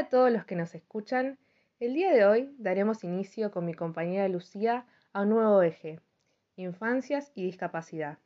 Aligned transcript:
A 0.00 0.08
todos 0.08 0.32
los 0.32 0.46
que 0.46 0.56
nos 0.56 0.74
escuchan. 0.74 1.36
El 1.78 1.92
día 1.92 2.10
de 2.10 2.24
hoy 2.24 2.54
daremos 2.56 3.04
inicio 3.04 3.50
con 3.50 3.66
mi 3.66 3.74
compañera 3.74 4.26
Lucía 4.28 4.86
a 5.12 5.20
un 5.20 5.28
nuevo 5.28 5.60
eje, 5.60 6.00
infancias 6.56 7.30
y 7.34 7.44
discapacidad. 7.44 8.16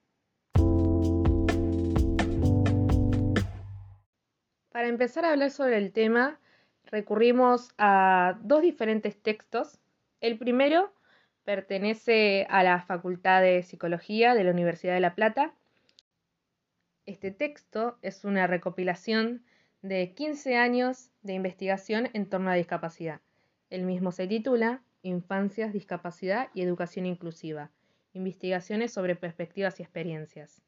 Para 4.70 4.86
empezar 4.86 5.24
a 5.24 5.32
hablar 5.32 5.50
sobre 5.50 5.78
el 5.78 5.90
tema, 5.90 6.38
recurrimos 6.84 7.70
a 7.76 8.38
dos 8.42 8.62
diferentes 8.62 9.20
textos. 9.20 9.80
El 10.20 10.38
primero 10.38 10.92
pertenece 11.42 12.46
a 12.50 12.62
la 12.62 12.82
Facultad 12.82 13.42
de 13.42 13.64
Psicología 13.64 14.36
de 14.36 14.44
la 14.44 14.52
Universidad 14.52 14.94
de 14.94 15.00
La 15.00 15.16
Plata. 15.16 15.52
Este 17.04 17.32
texto 17.32 17.98
es 18.00 18.24
una 18.24 18.46
recopilación 18.46 19.42
de 19.84 20.14
15 20.14 20.56
años 20.56 21.10
de 21.20 21.34
investigación 21.34 22.08
en 22.14 22.26
torno 22.26 22.50
a 22.50 22.54
discapacidad. 22.54 23.20
El 23.68 23.82
mismo 23.82 24.12
se 24.12 24.26
titula 24.26 24.82
Infancias, 25.02 25.74
Discapacidad 25.74 26.48
y 26.54 26.62
Educación 26.62 27.04
Inclusiva. 27.04 27.70
Investigaciones 28.14 28.94
sobre 28.94 29.14
perspectivas 29.14 29.78
y 29.78 29.82
experiencias. 29.82 30.62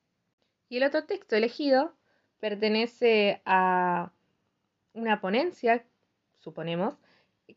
Y 0.68 0.76
el 0.76 0.82
otro 0.82 1.06
texto 1.06 1.34
elegido 1.34 1.94
pertenece 2.40 3.40
a 3.46 4.12
una 4.92 5.22
ponencia, 5.22 5.86
suponemos, 6.34 6.98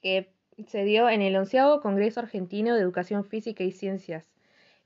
que 0.01 0.31
se 0.65 0.85
dio 0.85 1.09
en 1.09 1.21
el 1.21 1.35
onceavo 1.35 1.81
Congreso 1.81 2.21
Argentino 2.21 2.73
de 2.73 2.79
Educación 2.79 3.25
Física 3.25 3.65
y 3.65 3.73
Ciencias, 3.73 4.31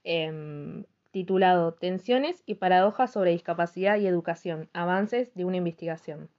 em, 0.04 0.86
titulado 1.12 1.76
Tensiones 1.76 2.42
y 2.48 2.56
paradojas 2.56 3.14
sobre 3.14 3.30
discapacidad 3.30 4.00
y 4.00 4.08
educación, 4.08 4.72
avances 4.74 5.36
de 5.36 5.46
una 5.46 5.58
investigación. 5.58 6.32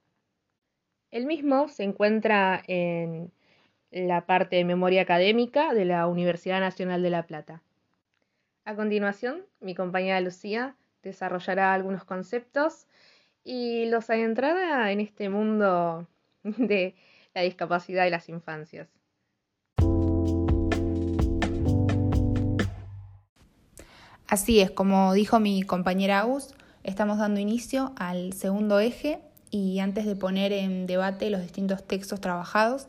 El 1.15 1.27
mismo 1.27 1.69
se 1.69 1.85
encuentra 1.85 2.61
en 2.67 3.31
la 3.93 4.27
parte 4.27 4.57
de 4.57 4.65
memoria 4.65 5.03
académica 5.03 5.73
de 5.73 5.85
la 5.85 6.09
Universidad 6.09 6.59
Nacional 6.59 7.05
de 7.05 7.11
La 7.11 7.23
Plata. 7.23 7.63
A 8.65 8.75
continuación, 8.75 9.47
mi 9.61 9.77
compañera 9.77 10.21
Lucía 10.21 10.75
desarrollará 11.05 11.73
algunos 11.73 12.03
conceptos 12.03 12.89
y 13.45 13.87
los 13.87 14.11
adentrará 14.11 14.91
en 14.91 14.99
este 14.99 15.29
mundo 15.29 16.09
de 16.43 16.97
la 17.33 17.43
discapacidad 17.43 18.07
y 18.07 18.11
las 18.11 18.29
infancias. 18.29 18.89
Así 24.27 24.59
es, 24.59 24.73
como 24.73 25.13
dijo 25.13 25.39
mi 25.39 25.63
compañera 25.63 26.19
Agus, 26.19 26.57
estamos 26.83 27.19
dando 27.19 27.39
inicio 27.39 27.93
al 27.99 28.33
segundo 28.33 28.81
eje 28.81 29.21
y 29.55 29.79
antes 29.79 30.05
de 30.05 30.17
poner 30.17 30.53
en 30.53 30.89
debate 30.89 31.31
los 31.31 31.41
distintos 31.41 31.85
textos 31.85 32.21
trabajados, 32.21 32.89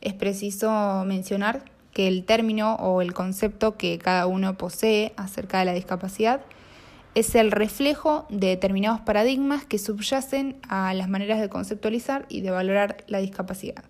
es 0.00 0.14
preciso 0.14 1.04
mencionar 1.06 1.64
que 1.92 2.08
el 2.08 2.24
término 2.24 2.74
o 2.74 3.02
el 3.02 3.12
concepto 3.14 3.76
que 3.76 3.98
cada 3.98 4.26
uno 4.26 4.58
posee 4.58 5.12
acerca 5.16 5.60
de 5.60 5.66
la 5.66 5.74
discapacidad 5.74 6.40
es 7.14 7.36
el 7.36 7.52
reflejo 7.52 8.26
de 8.30 8.48
determinados 8.48 9.00
paradigmas 9.02 9.64
que 9.64 9.78
subyacen 9.78 10.56
a 10.68 10.92
las 10.92 11.08
maneras 11.08 11.40
de 11.40 11.48
conceptualizar 11.48 12.26
y 12.28 12.40
de 12.40 12.50
valorar 12.50 13.04
la 13.06 13.18
discapacidad. 13.18 13.84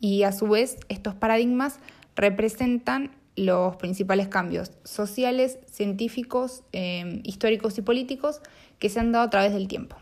Y 0.00 0.24
a 0.24 0.32
su 0.32 0.48
vez, 0.48 0.76
estos 0.90 1.14
paradigmas 1.14 1.78
representan 2.14 3.12
los 3.36 3.76
principales 3.76 4.28
cambios 4.28 4.72
sociales, 4.84 5.58
científicos, 5.64 6.62
eh, 6.72 7.22
históricos 7.24 7.78
y 7.78 7.80
políticos 7.80 8.42
que 8.78 8.90
se 8.90 9.00
han 9.00 9.12
dado 9.12 9.24
a 9.24 9.30
través 9.30 9.54
del 9.54 9.66
tiempo. 9.66 9.96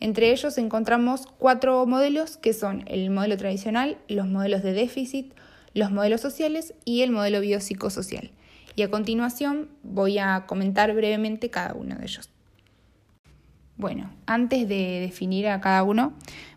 Entre 0.00 0.30
ellos 0.30 0.58
encontramos 0.58 1.26
cuatro 1.38 1.84
modelos 1.86 2.36
que 2.36 2.52
son 2.52 2.84
el 2.86 3.10
modelo 3.10 3.36
tradicional, 3.36 3.98
los 4.08 4.26
modelos 4.26 4.62
de 4.62 4.72
déficit, 4.72 5.32
los 5.74 5.90
modelos 5.90 6.20
sociales 6.20 6.74
y 6.84 7.02
el 7.02 7.10
modelo 7.10 7.40
biopsicosocial. 7.40 8.30
Y 8.76 8.82
a 8.82 8.90
continuación 8.90 9.68
voy 9.82 10.18
a 10.18 10.46
comentar 10.46 10.94
brevemente 10.94 11.50
cada 11.50 11.74
uno 11.74 11.96
de 11.96 12.04
ellos. 12.04 12.30
Bueno, 13.76 14.10
antes 14.26 14.68
de 14.68 15.00
definir 15.00 15.48
a 15.48 15.60
cada 15.60 15.82
uno, 15.82 16.12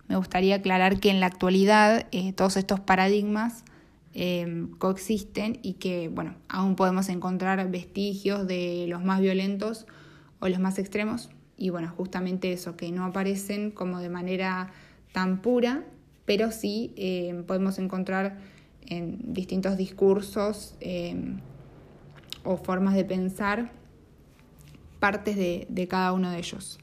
me 0.08 0.16
gustaría 0.16 0.56
aclarar 0.56 1.00
que 1.00 1.10
en 1.10 1.20
la 1.20 1.28
actualidad 1.28 2.08
eh, 2.12 2.34
todos 2.34 2.58
estos 2.58 2.80
paradigmas 2.80 3.64
eh, 4.14 4.68
coexisten 4.78 5.60
y 5.62 5.74
que, 5.74 6.10
bueno, 6.10 6.36
aún 6.50 6.76
podemos 6.76 7.10
encontrar 7.10 7.70
vestigios 7.72 8.46
de 8.46 8.86
los 8.88 9.04
más 9.04 9.22
violentos 9.22 9.88
o 10.40 10.50
los 10.50 10.60
más 10.60 10.80
extremos, 10.80 11.30
y 11.62 11.70
bueno, 11.70 11.94
justamente 11.96 12.52
eso, 12.52 12.76
que 12.76 12.92
no 12.92 13.06
aparecen 13.06 13.70
como 13.70 14.00
de 14.00 14.10
manera 14.10 14.72
tan 15.12 15.44
pura, 15.44 15.84
pero 16.26 16.50
sí 16.50 16.92
eh, 16.98 17.44
podemos 17.46 17.78
encontrar 17.78 18.40
en 18.88 19.32
distintos 19.32 19.78
discursos 19.78 20.74
eh, 20.80 21.36
o 22.44 22.58
formas 22.58 22.96
de 22.96 23.06
pensar 23.06 23.72
partes 25.00 25.36
de, 25.36 25.88
cada 25.88 26.14
uno 26.14 26.32
de 26.32 26.40
ellos. 26.40 26.80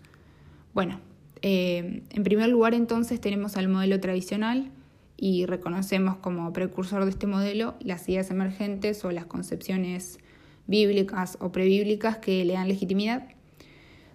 Bueno, 0.74 1.00
eh, 1.42 2.04
en 2.10 2.22
primer 2.22 2.48
lugar 2.48 2.72
entonces 2.72 3.20
tenemos 3.20 3.56
al 3.56 3.66
modelo 3.66 3.98
tradicional 3.98 4.70
y 5.16 5.44
reconocemos 5.46 6.18
como 6.18 6.52
precursor 6.52 7.02
de 7.04 7.10
este 7.10 7.26
modelo 7.26 7.74
las 7.80 8.08
ideas 8.08 8.30
emergentes 8.30 9.04
o 9.04 9.10
las 9.10 9.26
concepciones 9.26 10.20
bíblicas 10.68 11.36
o 11.40 11.50
prebíblicas 11.50 12.18
que 12.18 12.44
le 12.44 12.52
dan 12.52 12.68
legitimidad 12.68 13.28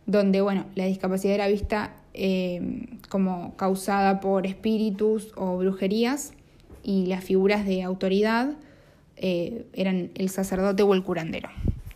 donde 0.06 0.42
bueno, 0.42 0.66
la 0.76 0.86
discapacidad 0.86 1.36
era 1.36 1.48
vista 1.48 1.94
eh, 2.14 2.88
como 3.10 3.56
causada 3.56 4.20
por 4.20 4.46
espíritus 4.46 5.32
o 5.36 5.58
brujerías 5.58 6.34
y 6.84 7.06
las 7.08 7.24
figuras 7.24 7.66
de 7.66 7.84
autoridad 7.84 8.54
eh, 9.16 9.66
eran 9.74 10.12
el 10.16 10.30
sacerdote 10.30 10.84
o 10.84 10.94
el 10.94 11.04
curandero. 11.04 11.50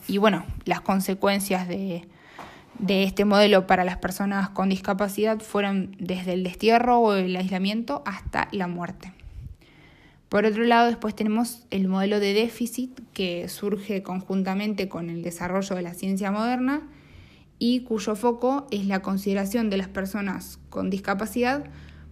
Y 0.08 0.18
bueno, 0.18 0.46
las 0.66 0.82
consecuencias 0.82 1.68
de, 1.68 2.04
de 2.80 3.04
este 3.04 3.26
modelo 3.26 3.68
para 3.68 3.84
las 3.84 3.98
personas 3.98 4.50
con 4.50 4.70
discapacidad 4.70 5.40
fueron 5.40 5.96
desde 6.00 6.34
el 6.34 6.44
destierro 6.44 7.00
o 7.00 7.14
el 7.14 7.36
aislamiento 7.36 8.02
hasta 8.06 8.48
la 8.52 8.68
muerte. 8.68 9.12
Por 10.30 10.46
otro 10.46 10.64
lado, 10.64 10.88
después 10.88 11.16
tenemos 11.16 11.66
el 11.72 11.88
modelo 11.88 12.20
de 12.20 12.34
déficit 12.34 13.00
que 13.14 13.48
surge 13.50 14.04
conjuntamente 14.04 14.90
con 14.90 15.10
el 15.10 15.22
desarrollo 15.22 15.76
de 15.76 15.82
la 15.82 15.94
ciencia 15.94 16.32
moderna 16.32 16.82
y 17.60 17.82
cuyo 17.82 18.16
foco 18.16 18.68
es 18.72 18.86
la 18.86 19.02
consideración 19.02 19.70
de 19.70 19.78
las 19.78 19.88
personas 19.88 20.60
con 20.70 20.90
discapacidad, 20.90 21.66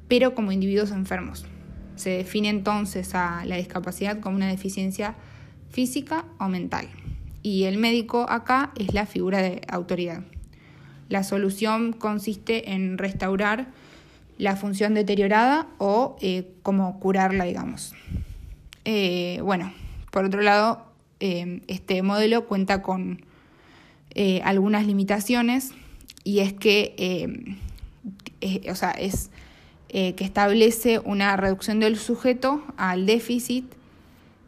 pero 0.07 0.33
como 0.35 0.51
individuos 0.51 0.91
enfermos. 0.91 1.45
Se 1.95 2.09
define 2.09 2.49
entonces 2.49 3.15
a 3.15 3.45
la 3.45 3.55
discapacidad 3.55 4.19
como 4.19 4.35
una 4.35 4.47
deficiencia 4.47 5.15
física 5.69 6.25
o 6.39 6.47
mental. 6.47 6.87
Y 7.41 7.65
el 7.65 7.77
médico 7.77 8.25
acá 8.29 8.71
es 8.77 8.93
la 8.93 9.05
figura 9.05 9.41
de 9.41 9.61
autoridad. 9.67 10.23
La 11.09 11.23
solución 11.23 11.93
consiste 11.93 12.71
en 12.73 12.97
restaurar 12.97 13.67
la 14.37 14.55
función 14.55 14.93
deteriorada 14.95 15.67
o 15.77 16.17
eh, 16.21 16.51
como 16.63 16.99
curarla, 16.99 17.45
digamos. 17.45 17.93
Eh, 18.83 19.39
bueno, 19.43 19.71
por 20.11 20.25
otro 20.25 20.41
lado, 20.41 20.85
eh, 21.19 21.61
este 21.67 22.01
modelo 22.01 22.47
cuenta 22.47 22.81
con 22.81 23.25
eh, 24.17 24.41
algunas 24.45 24.87
limitaciones 24.87 25.71
y 26.23 26.39
es 26.39 26.53
que, 26.53 26.95
eh, 26.97 27.57
eh, 28.39 28.71
o 28.71 28.75
sea, 28.75 28.91
es 28.91 29.29
que 29.87 30.25
establece 30.25 30.99
una 30.99 31.37
reducción 31.37 31.79
del 31.79 31.97
sujeto 31.97 32.61
al 32.75 33.05
déficit 33.05 33.63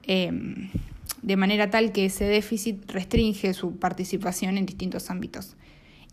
de 0.05 1.37
manera 1.37 1.69
tal 1.69 1.93
que 1.93 2.05
ese 2.05 2.25
déficit 2.25 2.91
restringe 2.91 3.53
su 3.53 3.77
participación 3.77 4.57
en 4.57 4.65
distintos 4.65 5.09
ámbitos. 5.09 5.55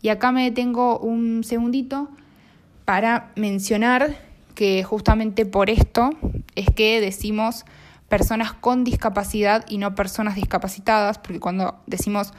Y 0.03 0.11
acá 0.11 0.31
me 0.31 0.45
detengo 0.45 1.01
un 1.01 1.43
segundito 1.43 2.09
para 2.85 3.33
mencionar 3.35 4.17
que 4.55 4.85
justamente 4.85 5.47
por 5.47 5.69
esto 5.69 6.11
es 6.55 6.67
que 6.71 7.01
decimos 7.01 7.65
personas 8.09 8.53
con 8.53 8.85
discapacidad 8.85 9.65
y 9.69 9.79
no 9.79 9.97
personas 9.97 10.37
discapacitadas, 10.37 11.19
porque 11.19 11.41
cuando 11.41 11.81
decimos 11.89 12.33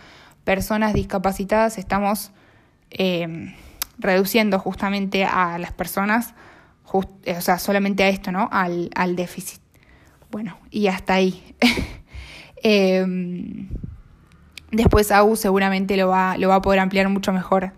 personas 0.46 0.94
discapacitadas 0.94 1.78
estamos 1.78 2.32
eh, 2.92 3.54
reduciendo 3.98 4.60
justamente 4.60 5.26
a 5.26 5.58
las 5.58 5.74
personas, 5.74 6.34
eh, 7.24 7.36
o 7.38 7.42
sea, 7.42 7.60
solamente 7.60 8.04
a 8.04 8.10
esto, 8.10 8.32
¿no? 8.32 8.48
Al, 8.52 9.16
déficit. 9.16 9.60
Bueno, 10.32 10.58
y 10.72 10.88
hasta 10.88 11.16
ahí. 11.16 11.56
Em, 12.68 13.70
después 14.72 15.12
AU 15.12 15.36
seguramente 15.36 15.98
lo 15.98 16.08
va, 16.08 16.36
lo 16.36 16.50
va 16.50 16.56
a 16.56 16.62
poder 16.64 16.80
ampliar 16.80 17.08
mucho 17.10 17.32
mejor 17.32 17.74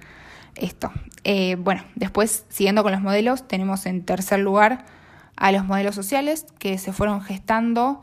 esto. 0.55 0.93
Eh, 1.25 1.57
bueno, 1.59 1.83
después, 1.95 2.45
siguiendo 2.47 2.83
con 2.83 2.93
los 2.93 3.01
modelos, 3.01 3.45
tenemos 3.49 3.85
en 3.85 4.05
tercer 4.05 4.39
lugar 4.39 4.85
a 5.35 5.51
los 5.51 5.65
modelos 5.65 5.93
sociales 5.93 6.45
que 6.57 6.77
se 6.77 6.93
fueron 6.93 7.19
gestando 7.21 8.01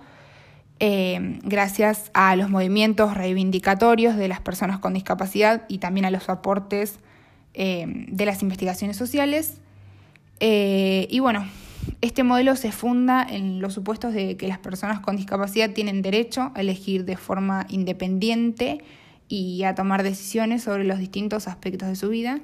eh, 0.80 1.38
gracias 1.44 2.10
a 2.14 2.34
los 2.34 2.50
movimientos 2.50 3.14
reivindicatorios 3.14 4.16
de 4.16 4.26
las 4.26 4.40
personas 4.40 4.80
con 4.80 4.94
discapacidad 4.94 5.64
y 5.68 5.78
también 5.78 6.04
a 6.04 6.10
los 6.10 6.28
aportes 6.28 6.98
eh, 7.54 7.86
de 8.08 8.26
las 8.26 8.42
investigaciones 8.42 8.96
sociales. 8.96 9.58
Eh, 10.40 11.06
y 11.10 11.20
bueno, 11.20 11.46
este 12.00 12.24
modelo 12.24 12.56
se 12.56 12.72
funda 12.72 13.24
en 13.28 13.60
los 13.60 13.74
supuestos 13.74 14.14
de 14.14 14.36
que 14.36 14.48
las 14.48 14.58
personas 14.58 14.98
con 14.98 15.16
discapacidad 15.16 15.70
tienen 15.70 16.02
derecho 16.02 16.50
a 16.54 16.60
elegir 16.60 17.04
de 17.04 17.16
forma 17.16 17.66
independiente 17.68 18.78
y 19.28 19.62
a 19.62 19.74
tomar 19.76 20.02
decisiones 20.02 20.64
sobre 20.64 20.84
los 20.84 20.98
distintos 20.98 21.46
aspectos 21.46 21.88
de 21.88 21.96
su 21.96 22.08
vida. 22.08 22.40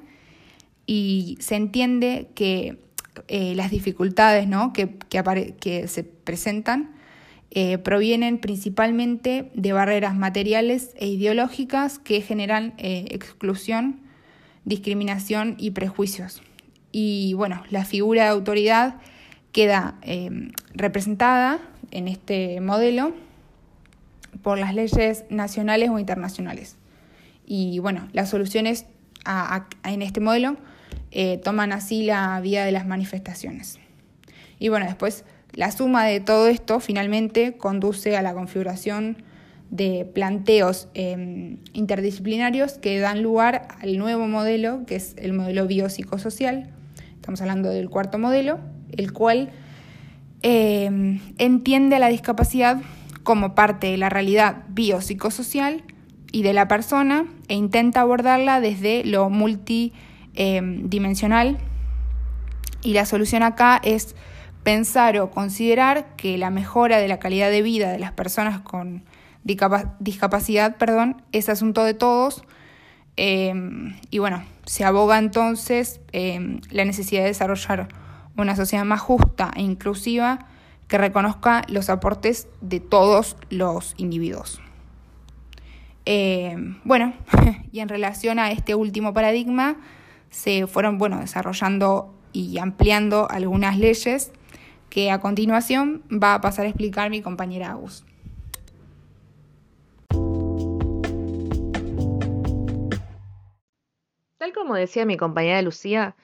Y 0.85 1.37
se 1.41 1.55
entiende 1.55 2.29
que 2.33 2.79
las 3.27 3.71
dificultades 3.71 4.47
que, 4.73 4.97
que, 5.59 5.87
se 5.87 6.03
presentan 6.03 7.00
eh, 7.51 7.77
provienen 7.77 8.39
principalmente 8.39 9.51
de 9.53 9.73
barreras 9.73 10.15
materiales 10.15 10.91
e 10.95 11.07
ideológicas 11.07 11.99
que 11.99 12.21
generan 12.21 12.73
eh, 12.77 13.05
exclusión, 13.11 13.99
discriminación 14.65 15.55
y 15.57 15.71
prejuicios. 15.71 16.41
Y 16.91 17.33
bueno, 17.33 17.63
la 17.69 17.85
figura 17.85 18.23
de 18.23 18.29
autoridad 18.29 18.95
queda 19.51 19.99
representada 20.73 21.59
en 21.91 22.07
este 22.07 22.61
modelo 22.61 23.13
por 24.41 24.57
las 24.57 24.73
leyes 24.73 25.25
nacionales 25.29 25.89
o 25.89 25.99
internacionales. 25.99 26.77
Y 27.45 27.79
bueno, 27.79 28.07
las 28.13 28.29
soluciones 28.29 28.85
en 29.83 30.01
este 30.01 30.19
modelo 30.19 30.57
eh, 31.11 31.37
toman 31.43 31.73
así 31.73 32.03
la 32.03 32.39
vía 32.39 32.65
de 32.65 32.71
las 32.71 32.87
manifestaciones. 32.87 33.79
Y 34.59 34.69
bueno, 34.69 34.85
después 34.85 35.25
la 35.53 35.71
suma 35.71 36.05
de 36.05 36.19
todo 36.19 36.47
esto 36.47 36.79
finalmente 36.79 37.57
conduce 37.57 38.15
a 38.15 38.21
la 38.21 38.33
configuración 38.33 39.17
de 39.69 40.09
planteos 40.13 40.87
em, 40.93 41.57
interdisciplinarios 41.73 42.73
que 42.73 42.99
dan 42.99 43.23
lugar 43.23 43.67
al 43.81 43.97
nuevo 43.97 44.27
modelo, 44.27 44.85
que 44.85 44.95
es 44.95 45.15
el 45.17 45.33
modelo 45.33 45.67
biopsicosocial. 45.67 46.69
Estamos 47.15 47.41
hablando 47.41 47.69
del 47.69 47.89
cuarto 47.89 48.17
modelo, 48.17 48.59
el 48.91 49.11
cual 49.13 49.49
em, 50.41 51.19
entiende 51.37 51.97
a 51.97 51.99
la 51.99 52.07
discapacidad 52.07 52.81
como 53.23 53.55
parte 53.55 53.87
de 53.87 53.97
la 53.97 54.09
realidad 54.09 54.63
biopsicosocial 54.69 55.83
y 56.31 56.43
de 56.43 56.53
la 56.53 56.67
persona 56.67 57.25
e 57.47 57.55
intenta 57.55 58.01
abordarla 58.01 58.61
desde 58.61 59.03
lo 59.05 59.29
multidimensional. 59.29 61.57
y 62.83 62.93
la 62.93 63.05
solución 63.05 63.43
acá 63.43 63.79
es 63.83 64.15
pensar 64.63 65.17
o 65.17 65.31
considerar 65.31 66.15
que 66.15 66.37
la 66.37 66.49
mejora 66.49 66.97
de 66.97 67.07
la 67.07 67.19
calidad 67.19 67.49
de 67.49 67.61
vida 67.61 67.91
de 67.91 67.99
las 67.99 68.11
personas 68.11 68.61
con 68.61 69.03
discapacidad 69.43 70.77
perdón, 70.77 71.23
es 71.31 71.49
asunto 71.49 71.83
de 71.83 71.93
todos. 71.93 72.43
Em, 73.17 73.95
y 74.09 74.19
bueno, 74.19 74.43
se 74.65 74.85
aboga 74.85 75.17
entonces 75.17 75.99
em, 76.11 76.61
la 76.69 76.85
necesidad 76.85 77.21
de 77.21 77.27
desarrollar 77.27 77.87
una 78.37 78.55
sociedad 78.55 78.85
más 78.85 79.01
justa 79.01 79.51
e 79.55 79.61
inclusiva 79.61 80.47
que 80.87 80.97
reconozca 80.97 81.63
los 81.67 81.89
aportes 81.89 82.47
de 82.61 82.79
todos 82.79 83.37
los 83.49 83.93
individuos. 83.97 84.61
Eh, 86.05 86.55
bueno, 86.83 87.13
y 87.71 87.79
en 87.79 87.89
relación 87.89 88.39
a 88.39 88.51
este 88.51 88.75
último 88.75 89.13
paradigma, 89.13 89.77
se 90.29 90.67
fueron 90.67 90.97
bueno, 90.97 91.19
desarrollando 91.19 92.13
y 92.33 92.57
ampliando 92.57 93.29
algunas 93.29 93.77
leyes 93.77 94.31
que 94.91 95.09
a 95.09 95.19
continuación 95.19 96.03
va 96.11 96.35
a 96.35 96.41
pasar 96.41 96.65
a 96.65 96.69
explicar 96.69 97.09
mi 97.09 97.23
compañera 97.23 97.71
Agus. 97.71 98.05
Tal 104.37 104.53
como 104.53 104.75
decía 104.75 105.05
mi 105.07 105.17
compañera 105.17 105.63
Lucía, 105.63 106.15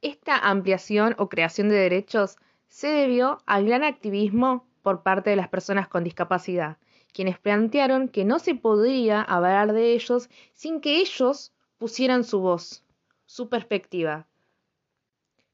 esta 0.00 0.38
ampliación 0.38 1.14
o 1.18 1.28
creación 1.28 1.68
de 1.68 1.74
derechos 1.74 2.36
se 2.68 2.88
debió 2.88 3.42
al 3.44 3.66
gran 3.66 3.84
activismo 3.84 4.66
por 4.80 5.02
parte 5.02 5.28
de 5.28 5.36
las 5.36 5.48
personas 5.48 5.88
con 5.88 6.02
discapacidad 6.02 6.78
quienes 7.12 7.38
plantearon 7.38 8.08
que 8.08 8.24
no 8.24 8.38
se 8.38 8.54
podría 8.54 9.22
hablar 9.22 9.72
de 9.72 9.92
ellos 9.92 10.28
sin 10.54 10.80
que 10.80 10.98
ellos 10.98 11.52
pusieran 11.78 12.24
su 12.24 12.40
voz, 12.40 12.84
su 13.26 13.48
perspectiva. 13.48 14.26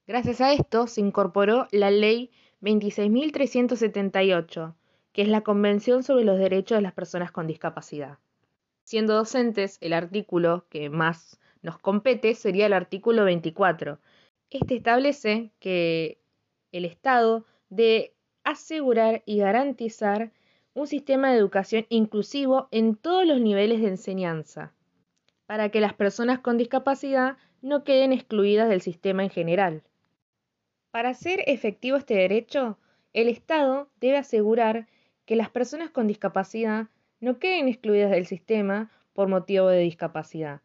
Gracias 0.06 0.41
a 0.41 0.53
esto 0.53 0.87
se 0.87 1.00
incorporó 1.00 1.69
la 1.70 1.91
Ley 1.91 2.31
26.378, 2.60 4.75
que 5.12 5.22
es 5.22 5.28
la 5.28 5.43
Convención 5.43 6.02
sobre 6.02 6.25
los 6.25 6.38
Derechos 6.38 6.78
de 6.78 6.82
las 6.82 6.93
Personas 6.93 7.31
con 7.31 7.46
Discapacidad. 7.46 8.19
Siendo 8.84 9.14
docentes, 9.14 9.78
el 9.81 9.93
artículo 9.93 10.66
que 10.69 10.90
más 10.90 11.38
nos 11.62 11.78
compete 11.78 12.34
sería 12.34 12.66
el 12.66 12.72
artículo 12.72 13.25
24. 13.25 13.99
Este 14.50 14.76
establece 14.76 15.50
que 15.58 16.20
el 16.72 16.84
Estado 16.84 17.44
debe 17.69 18.14
asegurar 18.44 19.22
y 19.26 19.38
garantizar 19.38 20.32
un 20.75 20.87
sistema 20.87 21.31
de 21.31 21.38
educación 21.38 21.87
inclusivo 21.88 22.69
en 22.70 22.96
todos 22.96 23.26
los 23.26 23.40
niveles 23.40 23.82
de 23.82 23.88
enseñanza, 23.88 24.72
para 25.46 25.70
que 25.70 25.81
las 25.81 25.94
personas 25.94 26.38
con 26.38 26.56
discapacidad 26.56 27.37
no 27.60 27.84
queden 27.84 28.12
excluidas 28.12 28.69
del 28.69 28.81
sistema 28.81 29.25
en 29.25 29.31
general. 29.31 29.82
Para 30.90 31.11
hacer 31.11 31.43
efectivo 31.46 31.96
este 31.96 32.14
derecho, 32.14 32.79
el 33.12 33.29
Estado 33.29 33.88
debe 34.00 34.17
asegurar 34.17 34.88
que 35.26 35.37
las 35.37 35.50
personas 35.50 35.90
con 35.90 36.06
discapacidad 36.06 36.88
no 37.20 37.38
queden 37.38 37.69
excluidas 37.69 38.11
del 38.11 38.26
sistema 38.26 38.90
por 39.12 39.29
motivo 39.29 39.69
de 39.69 39.81
discapacidad. 39.81 40.62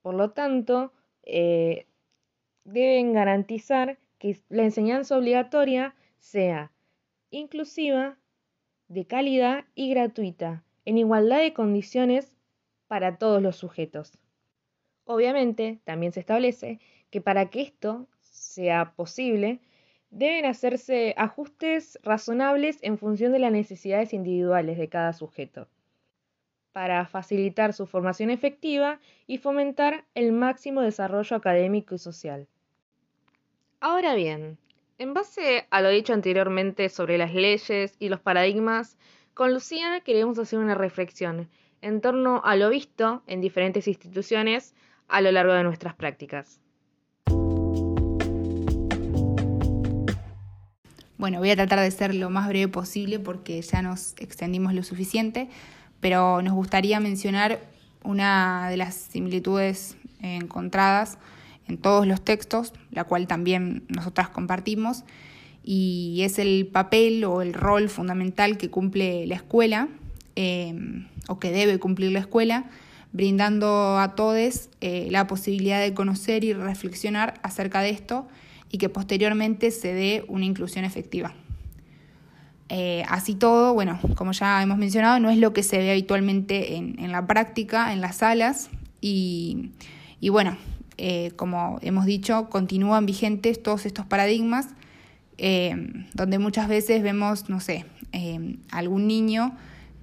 Por 0.00 0.14
lo 0.14 0.30
tanto, 0.30 0.92
eh, 1.24 1.86
deben 2.64 3.12
garantizar 3.12 3.98
que 4.18 4.38
la 4.48 4.62
enseñanza 4.62 5.16
obligatoria 5.18 5.94
sea 6.18 6.72
inclusiva, 7.30 8.18
de 8.88 9.06
calidad 9.06 9.64
y 9.74 9.90
gratuita, 9.90 10.64
en 10.84 10.98
igualdad 10.98 11.38
de 11.38 11.54
condiciones 11.54 12.36
para 12.88 13.16
todos 13.16 13.42
los 13.42 13.56
sujetos. 13.56 14.18
Obviamente, 15.04 15.80
también 15.84 16.12
se 16.12 16.20
establece 16.20 16.78
que 17.10 17.20
para 17.20 17.50
que 17.50 17.62
esto 17.62 18.06
sea 18.52 18.92
posible, 18.94 19.60
deben 20.10 20.44
hacerse 20.44 21.14
ajustes 21.16 21.98
razonables 22.02 22.78
en 22.82 22.98
función 22.98 23.32
de 23.32 23.38
las 23.38 23.52
necesidades 23.52 24.12
individuales 24.12 24.78
de 24.78 24.88
cada 24.88 25.12
sujeto, 25.12 25.68
para 26.72 27.06
facilitar 27.06 27.72
su 27.72 27.86
formación 27.86 28.30
efectiva 28.30 29.00
y 29.26 29.38
fomentar 29.38 30.04
el 30.14 30.32
máximo 30.32 30.82
desarrollo 30.82 31.36
académico 31.36 31.94
y 31.94 31.98
social. 31.98 32.46
Ahora 33.80 34.14
bien, 34.14 34.58
en 34.98 35.14
base 35.14 35.66
a 35.70 35.80
lo 35.80 35.88
dicho 35.88 36.12
anteriormente 36.12 36.88
sobre 36.88 37.18
las 37.18 37.34
leyes 37.34 37.96
y 37.98 38.08
los 38.08 38.20
paradigmas, 38.20 38.98
con 39.34 39.52
Lucía 39.52 40.00
queremos 40.04 40.38
hacer 40.38 40.58
una 40.58 40.74
reflexión 40.74 41.48
en 41.80 42.00
torno 42.00 42.42
a 42.44 42.54
lo 42.54 42.68
visto 42.68 43.22
en 43.26 43.40
diferentes 43.40 43.88
instituciones 43.88 44.74
a 45.08 45.20
lo 45.20 45.32
largo 45.32 45.54
de 45.54 45.64
nuestras 45.64 45.94
prácticas. 45.94 46.60
Bueno, 51.22 51.38
voy 51.38 51.50
a 51.50 51.54
tratar 51.54 51.78
de 51.78 51.90
ser 51.92 52.16
lo 52.16 52.30
más 52.30 52.48
breve 52.48 52.66
posible 52.66 53.20
porque 53.20 53.62
ya 53.62 53.80
nos 53.80 54.14
extendimos 54.18 54.74
lo 54.74 54.82
suficiente, 54.82 55.48
pero 56.00 56.42
nos 56.42 56.52
gustaría 56.52 56.98
mencionar 56.98 57.60
una 58.02 58.68
de 58.68 58.76
las 58.76 58.96
similitudes 58.96 59.96
encontradas 60.20 61.18
en 61.68 61.78
todos 61.78 62.08
los 62.08 62.22
textos, 62.22 62.72
la 62.90 63.04
cual 63.04 63.28
también 63.28 63.84
nosotras 63.86 64.30
compartimos, 64.30 65.04
y 65.62 66.22
es 66.24 66.40
el 66.40 66.66
papel 66.66 67.22
o 67.22 67.40
el 67.40 67.54
rol 67.54 67.88
fundamental 67.88 68.58
que 68.58 68.68
cumple 68.68 69.24
la 69.28 69.36
escuela, 69.36 69.86
em, 70.34 71.06
o 71.28 71.38
que 71.38 71.52
debe 71.52 71.78
cumplir 71.78 72.10
la 72.10 72.18
escuela, 72.18 72.64
brindando 73.12 73.96
a 73.96 74.16
todos 74.16 74.70
eh, 74.80 75.06
la 75.12 75.28
posibilidad 75.28 75.80
de 75.80 75.94
conocer 75.94 76.42
y 76.42 76.52
reflexionar 76.52 77.34
acerca 77.44 77.80
de 77.80 77.90
esto 77.90 78.26
y 78.72 78.78
que 78.78 78.88
posteriormente 78.88 79.70
se 79.70 79.92
dé 79.92 80.24
una 80.26 80.46
inclusión 80.46 80.84
efectiva. 80.84 81.34
Eh, 82.70 83.04
así 83.06 83.34
todo, 83.34 83.74
bueno, 83.74 84.00
como 84.16 84.32
ya 84.32 84.62
hemos 84.62 84.78
mencionado, 84.78 85.20
no 85.20 85.28
es 85.28 85.36
lo 85.36 85.52
que 85.52 85.62
se 85.62 85.76
ve 85.76 85.90
habitualmente 85.90 86.76
en, 86.76 87.12
la 87.12 87.26
práctica, 87.26 87.92
en 87.92 88.00
las 88.00 88.16
salas, 88.16 88.70
y, 89.02 89.72
y 90.20 90.30
bueno, 90.30 90.56
eh, 90.96 91.32
como 91.36 91.78
hemos 91.82 92.06
dicho, 92.06 92.48
continúan 92.48 93.04
vigentes 93.04 93.62
todos 93.62 93.84
estos 93.84 94.06
paradigmas, 94.06 94.68
eh, 95.36 96.06
donde 96.14 96.38
muchas 96.38 96.66
veces 96.66 97.02
vemos, 97.02 97.50
no 97.50 97.60
sé, 97.60 97.84
algún 98.70 99.06
niño 99.06 99.54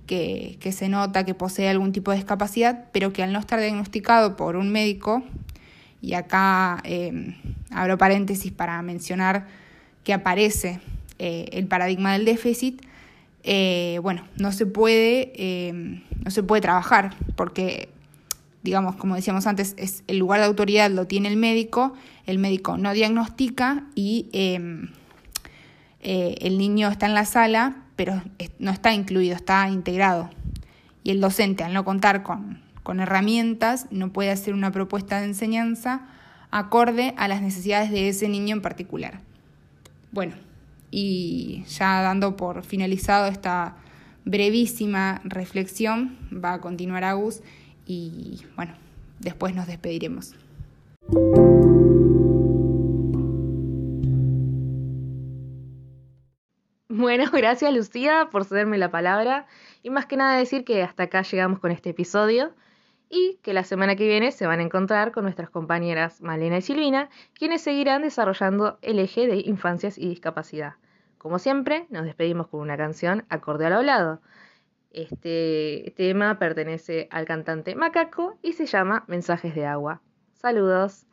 que, 0.06 0.58
que, 0.60 0.72
se 0.72 0.90
nota 0.90 1.24
que 1.24 1.34
posee 1.34 1.70
algún 1.70 1.92
tipo 1.92 2.12
de 2.12 2.18
discapacidad, 2.18 2.86
pero 2.92 3.14
que 3.14 3.24
al 3.24 3.34
no 3.34 3.40
estar 3.40 3.60
diagnosticado 3.60 4.36
por 4.36 4.56
un 4.56 4.72
médico, 4.72 5.24
y 6.02 6.14
acá 6.14 6.82
abro 7.72 7.98
paréntesis 7.98 8.52
para 8.52 8.82
mencionar 8.82 9.48
que 10.04 10.14
aparece 10.14 10.80
el 11.18 11.68
paradigma 11.68 12.14
del 12.14 12.26
déficit, 12.26 12.82
bueno, 14.02 14.26
no 14.38 14.52
se 14.52 14.66
puede, 14.66 16.04
no 16.24 16.32
se 16.32 16.44
puede 16.44 16.62
trabajar, 16.62 17.16
porque 17.36 17.90
digamos, 18.62 18.96
como 18.96 19.16
decíamos 19.16 19.48
antes, 19.48 19.74
es 19.78 20.04
el 20.08 20.18
lugar 20.18 20.40
de 20.40 20.46
autoridad 20.46 20.92
lo 20.92 21.08
tiene 21.08 21.30
el 21.30 21.38
médico, 21.38 21.94
el 22.26 22.40
médico 22.40 22.78
no 22.78 22.94
diagnostica 22.94 23.86
y 23.96 24.28
em, 24.34 24.90
eh, 26.02 26.36
el 26.42 26.58
niño 26.58 26.90
está 26.90 27.06
en 27.06 27.14
la 27.14 27.26
sala, 27.26 27.84
pero 27.96 28.22
no 28.60 28.72
está 28.72 28.94
incluido, 28.94 29.36
está 29.36 29.68
integrado. 29.70 30.30
Y 31.04 31.12
el 31.12 31.22
docente, 31.22 31.64
al 31.64 31.74
no 31.74 31.86
contar 31.86 32.24
con, 32.24 32.62
con 32.90 33.02
herramientas, 33.02 33.86
no 33.92 34.12
puede 34.12 34.32
hacer 34.32 34.56
una 34.56 34.72
propuesta 34.72 35.20
de 35.20 35.28
enseñanza 35.28 36.08
acorde 36.50 37.14
a 37.18 37.28
las 37.28 37.40
necesidades 37.40 37.92
de 37.92 38.10
ese 38.10 38.28
niño 38.28 38.56
en 38.56 38.64
particular. 38.64 39.20
Bueno, 40.12 40.34
y 40.90 41.64
ya 41.68 42.02
dando 42.02 42.36
por 42.36 42.64
finalizado 42.64 43.28
esta 43.28 43.76
brevísima 44.26 45.22
reflexión, 45.24 46.18
va 46.34 46.54
a 46.54 46.62
continuar 46.62 47.04
Agus 47.04 47.42
y 47.86 48.42
bueno, 48.56 48.74
después 49.20 49.54
nos 49.54 49.68
despediremos. 49.68 50.34
Bueno, 56.88 57.26
gracias 57.32 57.72
Lucía 57.72 58.30
por 58.32 58.46
cederme 58.46 58.80
la 58.80 58.90
palabra 58.90 59.46
y 59.84 59.92
más 59.92 60.08
que 60.08 60.18
nada 60.18 60.40
decir 60.40 60.66
que 60.66 60.82
hasta 60.82 61.04
acá 61.04 61.22
llegamos 61.22 61.60
con 61.60 61.70
este 61.70 61.92
episodio 61.92 62.52
y 63.10 63.40
que 63.42 63.54
la 63.54 63.64
semana 63.64 63.96
que 63.96 64.08
viene 64.08 64.32
se 64.32 64.48
van 64.48 64.60
a 64.60 64.64
encontrar 64.64 65.12
con 65.12 65.24
nuestras 65.24 65.50
compañeras 65.50 66.22
Malena 66.22 66.58
y 66.58 66.62
Silvina, 66.62 67.10
quienes 67.34 67.62
seguirán 67.62 68.04
desarrollando 68.04 68.78
el 68.82 69.00
eje 69.00 69.28
de 69.28 69.38
infancias 69.38 69.98
y 69.98 70.08
discapacidad. 70.08 70.76
Como 71.18 71.40
siempre, 71.40 71.86
nos 71.90 72.06
despedimos 72.06 72.48
con 72.48 72.62
una 72.62 72.78
canción 72.78 73.26
acorde 73.30 73.66
al 73.66 73.74
hablado. 73.74 74.22
Este 74.92 75.94
tema 75.98 76.40
pertenece 76.40 77.08
al 77.12 77.26
cantante 77.26 77.76
Macaco 77.76 78.38
y 78.42 78.54
se 78.54 78.66
llama 78.66 79.04
Mensajes 79.08 79.54
de 79.54 79.66
Agua. 79.66 80.02
Saludos. 80.34 81.09